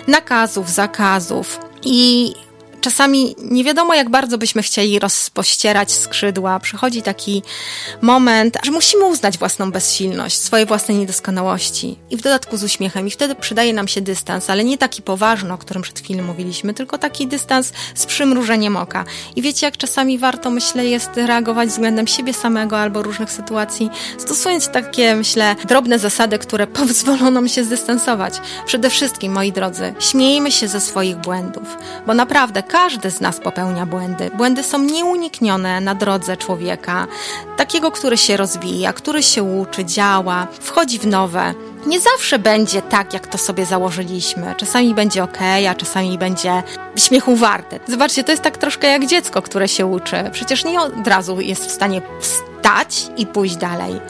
nakazów, 0.07 0.69
zakazów 0.69 1.59
i 1.83 2.33
czasami 2.81 3.35
nie 3.41 3.63
wiadomo, 3.63 3.93
jak 3.93 4.09
bardzo 4.09 4.37
byśmy 4.37 4.63
chcieli 4.63 4.99
rozpościerać 4.99 5.91
skrzydła. 5.91 6.59
Przychodzi 6.59 7.01
taki 7.01 7.43
moment, 8.01 8.57
że 8.63 8.71
musimy 8.71 9.05
uznać 9.05 9.37
własną 9.37 9.71
bezsilność, 9.71 10.41
swoje 10.41 10.65
własne 10.65 10.95
niedoskonałości 10.95 11.97
i 12.09 12.17
w 12.17 12.21
dodatku 12.21 12.57
z 12.57 12.63
uśmiechem. 12.63 13.07
I 13.07 13.11
wtedy 13.11 13.35
przydaje 13.35 13.73
nam 13.73 13.87
się 13.87 14.01
dystans, 14.01 14.49
ale 14.49 14.63
nie 14.63 14.77
taki 14.77 15.01
poważny, 15.01 15.53
o 15.53 15.57
którym 15.57 15.83
przed 15.83 15.99
chwilą 15.99 16.23
mówiliśmy, 16.23 16.73
tylko 16.73 16.97
taki 16.97 17.27
dystans 17.27 17.73
z 17.95 18.05
przymrużeniem 18.05 18.77
oka. 18.77 19.05
I 19.35 19.41
wiecie, 19.41 19.65
jak 19.65 19.77
czasami 19.77 20.17
warto, 20.17 20.49
myślę, 20.49 20.85
jest 20.85 21.09
reagować 21.15 21.69
względem 21.69 22.07
siebie 22.07 22.33
samego 22.33 22.79
albo 22.79 23.03
różnych 23.03 23.31
sytuacji, 23.31 23.89
stosując 24.17 24.69
takie, 24.69 25.15
myślę, 25.15 25.55
drobne 25.67 25.99
zasady, 25.99 26.39
które 26.39 26.67
pozwolą 26.77 27.31
nam 27.31 27.47
się 27.47 27.63
zdystansować. 27.63 28.33
Przede 28.65 28.89
wszystkim, 28.89 29.31
moi 29.31 29.51
drodzy, 29.51 29.93
śmiejmy 29.99 30.51
się 30.51 30.67
ze 30.67 30.81
swoich 30.81 31.15
błędów, 31.15 31.77
bo 32.07 32.13
naprawdę 32.13 32.63
każdy 32.67 33.11
z 33.11 33.21
nas 33.21 33.39
popełnia 33.39 33.85
błędy. 33.85 34.31
Błędy 34.37 34.63
są 34.63 34.79
nieuniknione 34.79 35.81
na 35.81 35.95
drodze 35.95 36.37
człowieka, 36.37 37.07
takiego, 37.57 37.91
który 37.91 38.17
się 38.17 38.37
rozwija, 38.37 38.93
który 38.93 39.23
się 39.23 39.43
uczy, 39.43 39.85
działa, 39.85 40.47
wchodzi 40.61 40.99
w 40.99 41.07
nowe. 41.07 41.53
Nie 41.85 41.99
zawsze 41.99 42.39
będzie 42.39 42.81
tak, 42.81 43.13
jak 43.13 43.27
to 43.27 43.37
sobie 43.37 43.65
założyliśmy. 43.65 44.55
Czasami 44.57 44.93
będzie 44.93 45.23
ok, 45.23 45.37
a 45.69 45.75
czasami 45.75 46.17
będzie 46.17 46.63
śmiechu 46.95 47.35
warte. 47.35 47.79
Zobaczcie, 47.87 48.23
to 48.23 48.31
jest 48.31 48.43
tak 48.43 48.57
troszkę 48.57 48.87
jak 48.87 49.05
dziecko, 49.05 49.41
które 49.41 49.67
się 49.67 49.85
uczy. 49.85 50.15
Przecież 50.31 50.65
nie 50.65 50.81
od 50.81 51.07
razu 51.07 51.41
jest 51.41 51.65
w 51.65 51.71
stanie 51.71 52.01
wstać 52.21 52.56
i 53.17 53.25
pójść 53.25 53.55
dalej. 53.55 54.01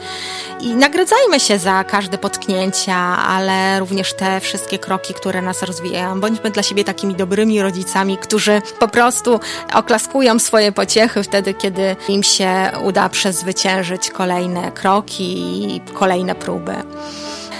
I 0.60 0.74
nagradzajmy 0.74 1.40
się 1.40 1.58
za 1.58 1.84
każde 1.84 2.18
potknięcia, 2.18 2.96
ale 3.18 3.80
również 3.80 4.14
te 4.14 4.40
wszystkie 4.40 4.78
kroki, 4.78 5.14
które 5.14 5.42
nas 5.42 5.62
rozwijają. 5.62 6.20
Bądźmy 6.20 6.50
dla 6.50 6.62
siebie 6.62 6.84
takimi 6.84 7.14
dobrymi 7.14 7.62
rodzicami, 7.62 8.18
którzy 8.18 8.62
po 8.78 8.88
prostu 8.88 9.40
oklaskują 9.74 10.38
swoje 10.38 10.72
pociechy 10.72 11.22
wtedy, 11.22 11.54
kiedy 11.54 11.96
im 12.08 12.22
się 12.22 12.70
uda 12.84 13.08
przezwyciężyć 13.08 14.10
kolejne 14.10 14.72
kroki 14.72 15.64
i 15.76 15.80
kolejne 15.80 16.34
próby. 16.34 16.74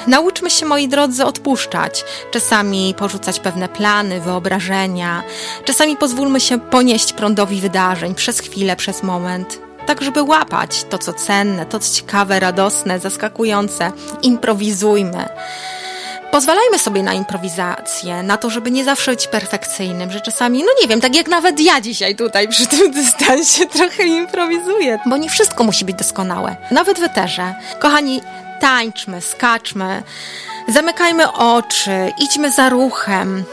Nauczmy 0.07 0.51
się, 0.51 0.67
moi 0.67 0.89
drodzy, 0.89 1.25
odpuszczać. 1.25 2.05
Czasami 2.31 2.95
porzucać 2.99 3.41
pewne 3.41 3.69
plany, 3.69 4.21
wyobrażenia. 4.21 5.23
Czasami 5.65 5.97
pozwólmy 5.97 6.41
się 6.41 6.61
ponieść 6.61 7.13
prądowi 7.13 7.61
wydarzeń 7.61 8.15
przez 8.15 8.41
chwilę, 8.41 8.77
przez 8.77 9.03
moment 9.03 9.68
tak 9.89 10.03
żeby 10.03 10.23
łapać 10.23 10.85
to, 10.85 10.99
co 10.99 11.13
cenne, 11.13 11.67
to, 11.67 11.79
co 11.79 11.95
ciekawe, 11.95 12.41
radosne, 12.41 13.01
zaskakujące. 13.01 13.93
Improwizujmy. 14.23 15.29
Pozwalajmy 16.31 16.79
sobie 16.79 17.03
na 17.03 17.13
improwizację, 17.13 18.23
na 18.23 18.37
to, 18.37 18.51
żeby 18.51 18.71
nie 18.71 18.85
zawsze 18.85 19.11
być 19.11 19.27
perfekcyjnym, 19.27 20.13
że 20.13 20.21
czasami, 20.21 20.63
no 20.63 20.69
nie 20.83 20.89
wiem, 20.89 21.01
tak 21.01 21.17
jak 21.17 21.29
nawet 21.29 21.61
ja 21.61 21.81
dzisiaj 21.81 22.17
tutaj 22.17 22.49
przy 22.49 22.67
tym 22.67 22.91
dystansie 23.03 23.67
trochę 23.67 24.03
improwizuję, 24.03 24.99
bo 25.07 25.17
nie 25.17 25.31
wszystko 25.31 25.65
musi 25.65 25.85
być 25.85 25.97
doskonałe. 25.97 26.57
Nawet 26.71 26.99
w 26.99 27.03
eterze. 27.03 27.55
Kochani, 27.79 28.21
tańczmy, 28.61 29.21
skaczmy, 29.21 30.03
zamykajmy 30.69 31.33
oczy, 31.33 32.13
idźmy 32.19 32.53
za 32.53 32.69
ruchem. 32.69 33.45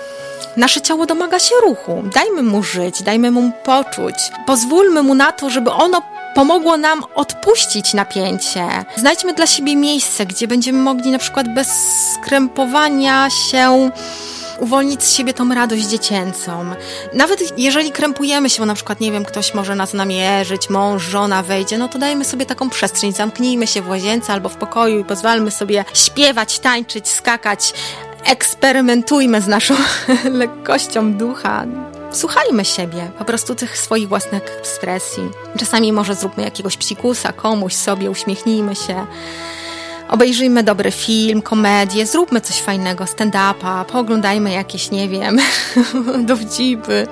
Nasze 0.57 0.81
ciało 0.81 1.05
domaga 1.05 1.39
się 1.39 1.55
ruchu. 1.63 2.03
Dajmy 2.13 2.43
mu 2.43 2.63
żyć, 2.63 3.03
dajmy 3.03 3.31
mu 3.31 3.51
poczuć. 3.63 4.15
Pozwólmy 4.45 5.03
mu 5.03 5.15
na 5.15 5.31
to, 5.31 5.49
żeby 5.49 5.71
ono 5.71 6.14
pomogło 6.35 6.77
nam 6.77 7.03
odpuścić 7.15 7.93
napięcie. 7.93 8.67
Znajdźmy 8.95 9.33
dla 9.33 9.47
siebie 9.47 9.75
miejsce, 9.75 10.25
gdzie 10.25 10.47
będziemy 10.47 10.79
mogli 10.79 11.11
na 11.11 11.19
przykład 11.19 11.53
bez 11.53 11.67
skrępowania 12.13 13.29
się 13.29 13.91
uwolnić 14.59 15.03
z 15.03 15.13
siebie 15.15 15.33
tą 15.33 15.53
radość 15.53 15.83
dziecięcą. 15.83 16.65
Nawet 17.13 17.59
jeżeli 17.59 17.91
krępujemy 17.91 18.49
się, 18.49 18.59
bo 18.59 18.65
na 18.65 18.75
przykład, 18.75 18.99
nie 18.99 19.11
wiem, 19.11 19.25
ktoś 19.25 19.53
może 19.53 19.75
nas 19.75 19.93
namierzyć, 19.93 20.69
mąż, 20.69 21.03
żona 21.03 21.43
wejdzie, 21.43 21.77
no 21.77 21.87
to 21.87 21.99
dajmy 21.99 22.25
sobie 22.25 22.45
taką 22.45 22.69
przestrzeń, 22.69 23.13
zamknijmy 23.13 23.67
się 23.67 23.81
w 23.81 23.89
łazience 23.89 24.33
albo 24.33 24.49
w 24.49 24.55
pokoju 24.55 24.99
i 24.99 25.05
pozwalmy 25.05 25.51
sobie 25.51 25.85
śpiewać, 25.93 26.59
tańczyć, 26.59 27.07
skakać, 27.07 27.73
eksperymentujmy 28.25 29.41
z 29.41 29.47
naszą 29.47 29.75
lekkością 30.41 31.13
ducha. 31.13 31.65
Słuchajmy 32.15 32.65
siebie, 32.65 33.11
po 33.17 33.25
prostu 33.25 33.55
tych 33.55 33.77
swoich 33.77 34.07
własnych 34.07 34.43
ekspresji. 34.59 35.23
Czasami 35.59 35.93
może 35.93 36.15
zróbmy 36.15 36.43
jakiegoś 36.43 36.77
psikusa 36.77 37.33
komuś, 37.33 37.73
sobie, 37.73 38.11
uśmiechnijmy 38.11 38.75
się. 38.75 39.05
Obejrzyjmy 40.09 40.63
dobry 40.63 40.91
film, 40.91 41.41
komedię, 41.41 42.05
zróbmy 42.05 42.41
coś 42.41 42.61
fajnego, 42.61 43.03
stand-upa, 43.03 43.85
pooglądajmy 43.85 44.51
jakieś, 44.51 44.91
nie 44.91 45.09
wiem, 45.09 45.37
dowcipy. 46.27 47.07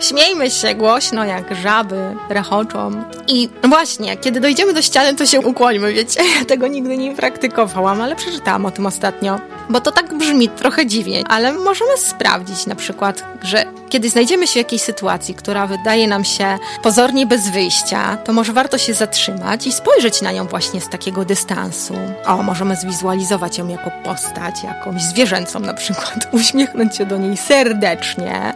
Śmiejmy 0.00 0.50
się 0.50 0.74
głośno, 0.74 1.24
jak 1.24 1.54
żaby 1.56 2.16
rechoczą. 2.28 3.04
I 3.28 3.48
właśnie, 3.68 4.16
kiedy 4.16 4.40
dojdziemy 4.40 4.74
do 4.74 4.82
ściany, 4.82 5.14
to 5.14 5.26
się 5.26 5.40
ukłońmy, 5.40 5.92
wiecie? 5.92 6.20
Ja 6.38 6.44
tego 6.44 6.66
nigdy 6.66 6.96
nie 6.96 7.14
praktykowałam, 7.14 8.00
ale 8.00 8.16
przeczytałam 8.16 8.66
o 8.66 8.70
tym 8.70 8.86
ostatnio. 8.86 9.40
Bo 9.70 9.80
to 9.80 9.92
tak 9.92 10.18
brzmi 10.18 10.48
trochę 10.48 10.86
dziwnie, 10.86 11.24
ale 11.28 11.52
możemy 11.52 11.96
sprawdzić 11.96 12.66
na 12.66 12.74
przykład, 12.74 13.24
że 13.42 13.64
kiedy 13.88 14.10
znajdziemy 14.10 14.46
się 14.46 14.52
w 14.52 14.56
jakiejś 14.56 14.82
sytuacji, 14.82 15.34
która 15.34 15.66
wydaje 15.66 16.08
nam 16.08 16.24
się 16.24 16.58
pozornie 16.82 17.26
bez 17.26 17.48
wyjścia, 17.48 18.16
to 18.16 18.32
może 18.32 18.52
warto 18.52 18.78
się 18.78 18.94
zatrzymać 18.94 19.66
i 19.66 19.72
spojrzeć 19.72 20.22
na 20.22 20.32
nią 20.32 20.46
właśnie 20.46 20.80
z 20.80 20.88
takiego 20.88 21.24
dystansu. 21.24 21.94
O, 22.26 22.42
możemy 22.42 22.76
zwizualizować 22.76 23.58
ją 23.58 23.68
jako 23.68 23.90
postać, 24.04 24.64
jakąś 24.64 25.02
zwierzęcą 25.02 25.60
na 25.60 25.74
przykład, 25.74 26.28
uśmiechnąć 26.32 26.96
się 26.96 27.06
do 27.06 27.18
niej 27.18 27.36
serdecznie, 27.36 28.54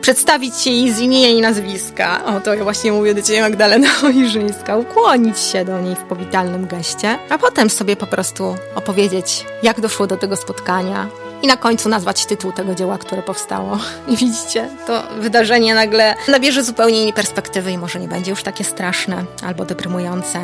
przedstawić 0.00 0.60
się 0.60 0.70
jej 0.70 0.92
z 0.92 0.98
imienia 0.98 1.28
i 1.28 1.40
nazwiska. 1.40 2.24
O, 2.24 2.40
to 2.40 2.54
ja 2.54 2.64
właśnie 2.64 2.92
mówię 2.92 3.14
do 3.14 3.22
Ciebie 3.22 3.40
Magdalena 3.40 3.88
Ojrzyńska. 4.08 4.76
Ukłonić 4.76 5.38
się 5.38 5.64
do 5.64 5.80
niej 5.80 5.94
w 5.94 6.02
powitalnym 6.02 6.66
geście, 6.66 7.18
a 7.30 7.38
potem 7.38 7.70
sobie 7.70 7.96
po 7.96 8.06
prostu 8.06 8.56
opowiedzieć, 8.74 9.46
jak 9.62 9.80
doszło 9.80 10.06
do 10.06 10.16
tego 10.16 10.36
spotkania, 10.36 11.08
i 11.42 11.46
na 11.46 11.56
końcu 11.56 11.88
nazwać 11.88 12.26
tytuł 12.26 12.52
tego 12.52 12.74
dzieła, 12.74 12.98
które 12.98 13.22
powstało. 13.22 13.78
I 14.08 14.16
widzicie, 14.16 14.68
to 14.86 15.02
wydarzenie 15.18 15.74
nagle 15.74 16.14
nabierze 16.28 16.64
zupełnie 16.64 17.00
innej 17.00 17.12
perspektywy 17.12 17.72
i 17.72 17.78
może 17.78 18.00
nie 18.00 18.08
będzie 18.08 18.30
już 18.30 18.42
takie 18.42 18.64
straszne 18.64 19.24
albo 19.46 19.64
deprymujące. 19.64 20.40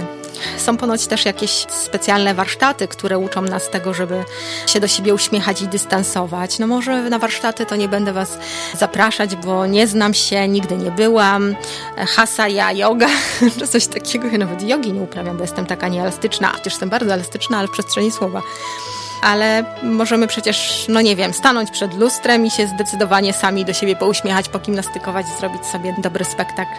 Są 0.56 0.76
ponoć 0.76 1.06
też 1.06 1.24
jakieś 1.24 1.50
specjalne 1.68 2.34
warsztaty, 2.34 2.88
które 2.88 3.18
uczą 3.18 3.42
nas 3.42 3.70
tego, 3.70 3.94
żeby 3.94 4.24
się 4.66 4.80
do 4.80 4.88
siebie 4.88 5.14
uśmiechać 5.14 5.62
i 5.62 5.68
dystansować. 5.68 6.58
No 6.58 6.66
może 6.66 7.10
na 7.10 7.18
warsztaty 7.18 7.66
to 7.66 7.76
nie 7.76 7.88
będę 7.88 8.12
Was 8.12 8.38
zapraszać, 8.78 9.36
bo 9.36 9.66
nie 9.66 9.86
znam 9.86 10.14
się, 10.14 10.48
nigdy 10.48 10.76
nie 10.76 10.90
byłam. 10.90 11.54
Hasa 11.96 12.48
ja 12.48 12.72
yoga, 12.72 13.08
czy 13.58 13.68
coś 13.68 13.86
takiego. 13.86 14.28
Ja 14.28 14.38
nawet 14.38 14.62
jogi 14.62 14.92
nie 14.92 15.00
uprawiam, 15.00 15.36
bo 15.36 15.42
jestem 15.42 15.66
taka 15.66 15.88
nieelastyczna. 15.88 16.48
Chociaż 16.48 16.72
jestem 16.72 16.88
bardzo 16.88 17.14
elastyczna, 17.14 17.58
ale 17.58 17.68
w 17.68 17.70
przestrzeni 17.70 18.10
słowa 18.10 18.42
ale 19.24 19.64
możemy 19.82 20.26
przecież, 20.26 20.86
no 20.88 21.00
nie 21.00 21.16
wiem, 21.16 21.34
stanąć 21.34 21.70
przed 21.70 21.94
lustrem 21.94 22.46
i 22.46 22.50
się 22.50 22.66
zdecydowanie 22.66 23.32
sami 23.32 23.64
do 23.64 23.72
siebie 23.72 23.96
pouśmiechać, 23.96 24.48
pogimnastykować, 24.48 25.26
zrobić 25.40 25.66
sobie 25.66 25.94
dobry 25.98 26.24
spektakl 26.24 26.72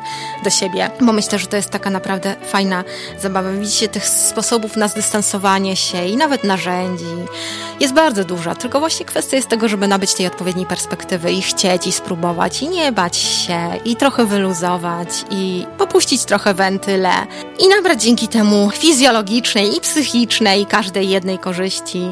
do 0.43 0.49
siebie, 0.49 0.89
bo 1.01 1.13
myślę, 1.13 1.39
że 1.39 1.47
to 1.47 1.57
jest 1.57 1.69
taka 1.69 1.89
naprawdę 1.89 2.35
fajna 2.47 2.83
zabawa. 3.19 3.51
Widzicie, 3.51 3.87
tych 3.87 4.07
sposobów 4.07 4.77
na 4.77 4.87
zdystansowanie 4.87 5.75
się 5.75 6.05
i 6.05 6.17
nawet 6.17 6.43
narzędzi 6.43 7.05
jest 7.79 7.93
bardzo 7.93 8.23
dużo, 8.23 8.55
tylko 8.55 8.79
właśnie 8.79 9.05
kwestia 9.05 9.35
jest 9.35 9.49
tego, 9.49 9.69
żeby 9.69 9.87
nabyć 9.87 10.13
tej 10.13 10.27
odpowiedniej 10.27 10.65
perspektywy 10.65 11.31
i 11.31 11.41
chcieć 11.41 11.87
i 11.87 11.91
spróbować 11.91 12.61
i 12.61 12.69
nie 12.69 12.91
bać 12.91 13.17
się 13.17 13.59
i 13.85 13.95
trochę 13.95 14.25
wyluzować 14.25 15.09
i 15.29 15.65
popuścić 15.77 16.25
trochę 16.25 16.53
wentyle 16.53 17.11
i 17.59 17.67
nabrać 17.67 18.03
dzięki 18.03 18.27
temu 18.27 18.69
fizjologicznej 18.69 19.77
i 19.77 19.81
psychicznej 19.81 20.65
każdej 20.65 21.09
jednej 21.09 21.39
korzyści 21.39 22.11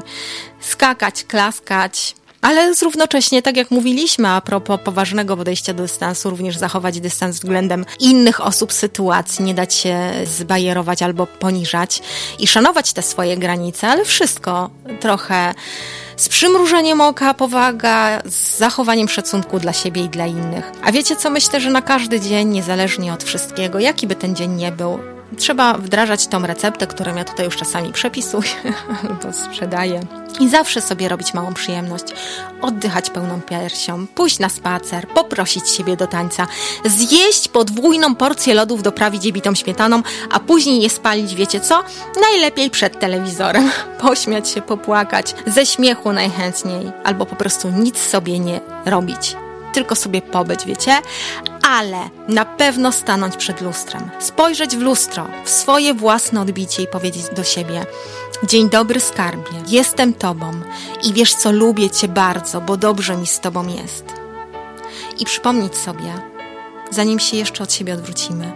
skakać, 0.60 1.24
klaskać, 1.24 2.16
ale 2.44 2.74
równocześnie, 2.82 3.42
tak 3.42 3.58
jak 3.58 3.72
mówiliśmy, 3.72 4.28
a 4.28 4.42
propos 4.42 4.80
poważnego 4.84 5.38
podejścia 5.38 5.74
do 5.74 5.84
dystansu, 5.84 6.30
również 6.30 6.58
zachować 6.58 7.00
dystans 7.00 7.36
względem 7.36 7.86
innych 8.00 8.42
osób, 8.42 8.74
sytuacji, 8.74 9.46
nie 9.46 9.54
dać 9.54 9.74
się 9.74 10.12
zbajerować 10.26 11.02
albo 11.02 11.28
poniżać 11.28 12.02
i 12.40 12.48
szanować 12.48 12.94
te 12.94 13.02
swoje 13.02 13.38
granice, 13.38 13.88
ale 13.88 14.06
wszystko 14.06 14.70
trochę 15.00 15.54
z 16.18 16.30
przymrużeniem 16.30 17.02
oka, 17.02 17.34
powaga, 17.34 18.22
z 18.26 18.58
zachowaniem 18.58 19.10
szacunku 19.10 19.60
dla 19.60 19.74
siebie 19.74 20.04
i 20.04 20.10
dla 20.10 20.26
innych. 20.26 20.72
A 20.84 20.92
wiecie 20.92 21.16
co? 21.16 21.30
Myślę, 21.30 21.62
że 21.62 21.70
na 21.70 21.82
każdy 21.82 22.20
dzień, 22.20 22.48
niezależnie 22.48 23.14
od 23.14 23.24
wszystkiego, 23.24 23.80
jaki 23.80 24.08
by 24.08 24.16
ten 24.16 24.36
dzień 24.36 24.52
nie 24.52 24.72
był, 24.72 25.00
trzeba 25.38 25.74
wdrażać 25.74 26.28
tą 26.28 26.48
receptę, 26.48 26.88
którą 26.88 27.16
ja 27.16 27.24
tutaj 27.24 27.46
już 27.46 27.58
czasami 27.58 27.94
przepisuję 27.94 28.50
albo 29.10 29.34
sprzedaję. 29.34 30.02
I 30.40 30.50
zawsze 30.50 30.82
sobie 30.82 31.10
robić 31.10 31.34
małą 31.34 31.54
przyjemność. 31.54 32.04
Oddychać 32.62 33.10
pełną 33.10 33.42
piersią, 33.42 34.08
pójść 34.08 34.40
na 34.40 34.50
spacer, 34.50 35.08
poprosić 35.08 35.70
siebie 35.70 35.98
do 35.98 36.08
tańca, 36.08 36.48
zjeść 36.86 37.48
podwójną 37.48 38.16
porcję 38.16 38.54
lodów, 38.54 38.84
doprawić 38.84 39.26
je 39.26 39.32
bitą 39.32 39.56
śmietaną, 39.56 40.02
a 40.32 40.40
później 40.40 40.82
je 40.82 40.90
spalić, 40.90 41.36
wiecie 41.36 41.60
co? 41.60 41.84
Najlepiej 42.22 42.70
przed 42.70 43.00
telewizorem. 43.00 43.72
Pośmiać 44.02 44.50
się, 44.50 44.62
popłakać, 44.62 45.36
ze 45.48 45.66
śmiechu 45.66 46.14
najchętniej, 46.14 46.92
albo 47.04 47.26
po 47.26 47.36
prostu 47.36 47.70
nic 47.70 47.98
sobie 47.98 48.40
nie 48.40 48.60
robić 48.86 49.36
tylko 49.74 49.96
sobie 49.96 50.22
pobyć, 50.22 50.66
wiecie? 50.66 50.92
Ale 51.68 52.10
na 52.28 52.46
pewno 52.46 52.92
stanąć 52.92 53.38
przed 53.38 53.62
lustrem, 53.62 54.10
spojrzeć 54.20 54.76
w 54.76 54.82
lustro, 54.82 55.28
w 55.46 55.50
swoje 55.50 55.94
własne 55.94 56.42
odbicie 56.42 56.84
i 56.84 56.88
powiedzieć 56.88 57.24
do 57.36 57.44
siebie: 57.44 57.86
Dzień 58.44 58.70
dobry, 58.70 59.00
skarbie, 59.00 59.64
jestem 59.68 60.14
Tobą. 60.14 60.52
I 61.04 61.14
wiesz 61.14 61.34
co, 61.34 61.52
lubię 61.52 61.90
Cię 61.90 62.08
bardzo, 62.08 62.62
bo 62.62 62.78
dobrze 62.78 63.18
mi 63.18 63.28
z 63.28 63.40
Tobą 63.40 63.68
jest. 63.68 64.06
I 65.20 65.26
przypomnieć 65.26 65.78
sobie, 65.78 66.14
zanim 66.92 67.20
się 67.20 67.38
jeszcze 67.38 67.64
od 67.64 67.74
siebie 67.74 67.94
odwrócimy, 67.94 68.52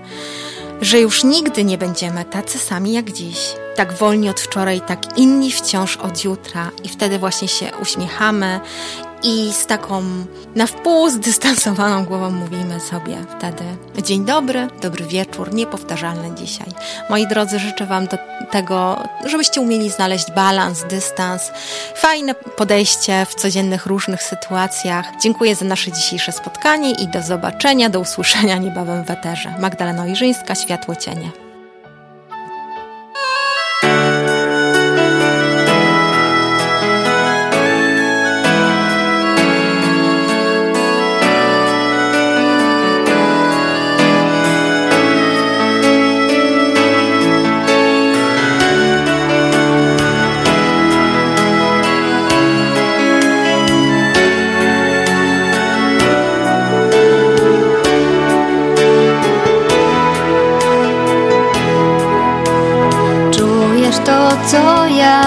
że 0.82 1.00
już 1.00 1.24
nigdy 1.24 1.64
nie 1.64 1.78
będziemy 1.78 2.26
tacy 2.26 2.60
sami 2.60 2.94
jak 2.94 3.12
dziś, 3.12 3.38
tak 3.76 3.94
wolni 3.94 4.30
od 4.30 4.40
wczoraj, 4.40 4.82
tak 4.82 5.18
inni 5.18 5.52
wciąż 5.52 5.98
od 5.98 6.24
jutra, 6.24 6.72
i 6.84 6.90
wtedy 6.90 7.20
właśnie 7.20 7.48
się 7.48 7.72
uśmiechamy 7.82 8.60
i 9.28 9.54
z 9.54 9.66
taką 9.66 10.02
na 10.56 10.68
wpół 10.68 11.10
zdystansowaną 11.10 12.06
głową 12.06 12.32
mówimy 12.32 12.80
sobie 12.80 13.18
wtedy 13.38 13.64
dzień 14.04 14.26
dobry, 14.26 14.68
dobry 14.82 15.06
wieczór, 15.06 15.54
niepowtarzalny 15.54 16.36
dzisiaj. 16.36 16.68
Moi 17.10 17.28
drodzy, 17.28 17.60
życzę 17.60 17.86
Wam 17.86 18.06
do 18.06 18.18
tego, 18.52 19.04
żebyście 19.26 19.62
umieli 19.62 19.90
znaleźć 19.90 20.32
balans, 20.32 20.84
dystans, 20.84 21.52
fajne 21.96 22.34
podejście 22.34 23.26
w 23.30 23.36
codziennych 23.36 23.86
różnych 23.86 24.24
sytuacjach. 24.24 25.06
Dziękuję 25.22 25.56
za 25.56 25.66
nasze 25.66 25.92
dzisiejsze 25.92 26.32
spotkanie 26.32 26.92
i 26.92 27.08
do 27.08 27.22
zobaczenia, 27.22 27.90
do 27.90 28.00
usłyszenia 28.00 28.58
niebawem 28.58 29.04
w 29.04 29.12
eterze. 29.12 29.54
Magdalena 29.60 30.04
Ojrzyńska, 30.04 30.56
Światło 30.56 30.96
Cienie. 30.96 31.47
to, 64.08 64.30
co 64.52 64.88
ja. 64.88 65.22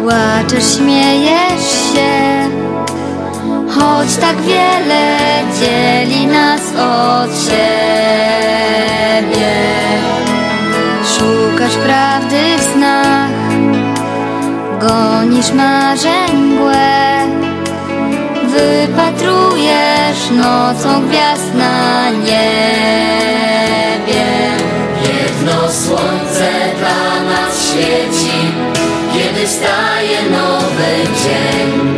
Płaczesz, 0.00 0.76
śmiejesz 0.76 1.66
się 1.92 2.12
Choć 3.68 4.16
tak 4.16 4.36
wiele 4.40 5.18
dzieli 5.60 6.26
nas 6.26 6.60
od 6.76 7.30
siebie. 7.44 7.60
Szukasz 11.04 11.76
prawdy 11.76 12.58
w 12.58 12.62
snach 12.62 13.30
Gonisz 14.80 15.52
marzeń 15.52 16.36
mgłę. 16.36 17.00
Wypatrujesz 18.44 20.30
nocą 20.30 21.06
gwiazd 21.08 21.54
na 21.54 22.10
niebie 22.10 23.40
słońce 25.72 26.50
dla 26.78 27.22
nas 27.24 27.68
świeci, 27.68 28.38
kiedy 29.12 29.46
wstaje 29.46 30.22
nowy 30.30 30.92
dzień, 31.22 31.96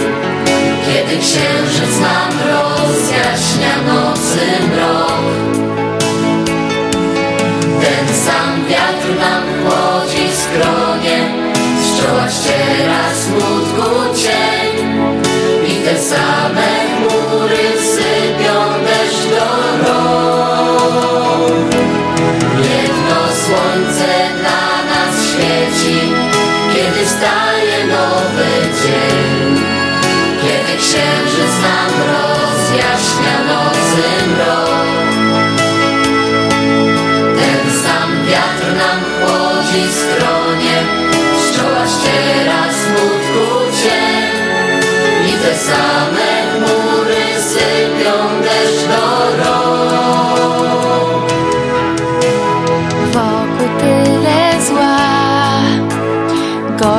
kiedy 0.87 1.19
księżyc 1.19 2.01
nam 2.01 2.33
rozjaśnia 2.49 3.77
nocy 3.87 4.47
mrok. 4.71 5.23
Ten 7.81 8.15
sam 8.15 8.65
wiatr 8.69 9.21
nam 9.21 9.43
chodzi 9.65 10.29
skronie, 10.33 11.19
z 11.83 12.01
czoła 12.01 12.29
ściera 12.31 13.05
smutku 13.15 14.15
cień 14.17 15.03
i 15.67 15.85
te 15.85 15.99
same 15.99 16.72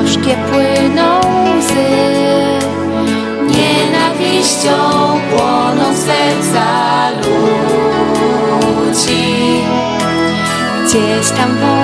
gorzkie 0.04 0.36
płyną 0.52 1.20
łzy, 1.58 1.89
nienawiścią 3.48 4.78
płoną 5.32 5.96
serca 5.96 6.68
ludzi. 7.18 9.26
Gdzieś 10.86 11.30
tam 11.30 11.58
wolno 11.58 11.83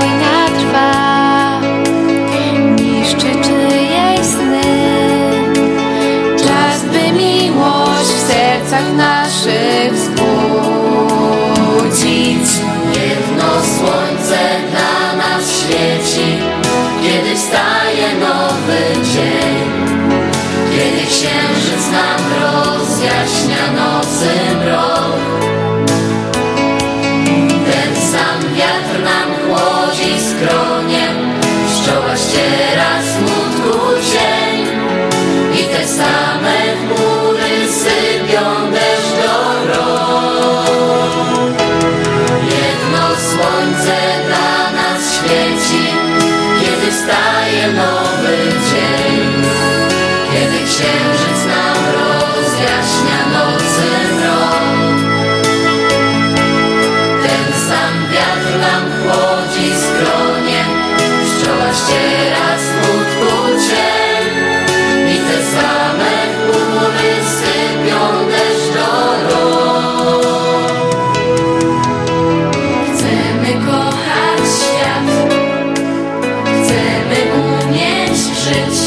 żyć. 78.49 78.79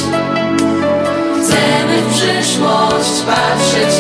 Chcemy 1.39 2.03
w 2.03 2.15
przyszłość 2.15 3.23
patrzeć. 3.27 3.92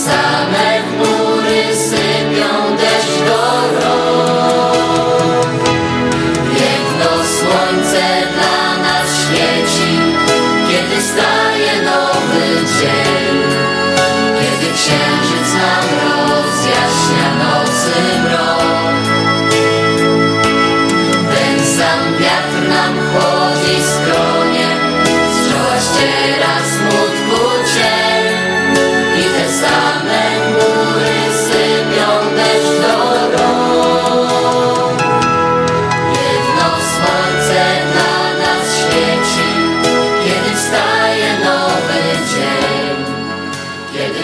summer. 0.00 0.69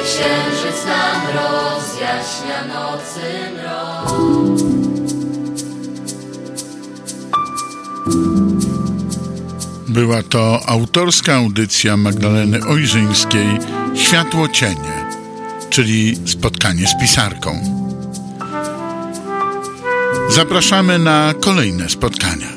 księżyc 0.07 0.85
nam 0.87 1.21
rozjaśnia 1.37 2.65
nocy 2.75 3.21
mrok. 3.55 4.21
Była 9.89 10.23
to 10.23 10.61
autorska 10.67 11.35
audycja 11.35 11.97
Magdaleny 11.97 12.67
Ojrzyńskiej 12.67 13.59
Światło 13.95 14.49
Cienie, 14.49 15.11
czyli 15.71 16.17
spotkanie 16.27 16.87
z 16.87 17.01
pisarką. 17.01 17.61
Zapraszamy 20.31 20.99
na 20.99 21.35
kolejne 21.41 21.89
spotkania. 21.89 22.49